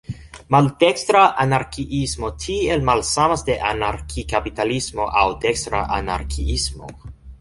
Maldekstra 0.53 1.19
anarkiismo 1.43 2.31
tiel 2.45 2.83
malsamas 2.89 3.45
de 3.51 3.57
anarki-kapitalismo 3.73 5.07
aŭ 5.25 5.27
"dekstra" 5.45 5.83
anarkiismo. 5.99 6.91